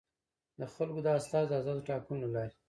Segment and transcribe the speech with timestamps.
[0.59, 2.53] د خلکو د استازیو د ازادو ټاکنو له لارې.